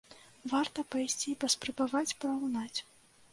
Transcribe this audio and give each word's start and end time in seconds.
Варта 0.53 0.85
пайсці 0.95 1.27
і 1.33 1.35
паспрабаваць 1.43 2.17
параўнаць. 2.25 2.79